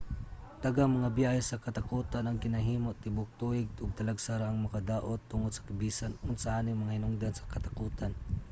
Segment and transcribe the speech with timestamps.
[0.63, 5.19] daghang mga biyahe sa katakotan ang ginahimo tibuok tuig ug talagsa ra ang mga kadaot
[5.31, 8.11] tungod sa bisan unsa aning mga hinungdan sa katakotan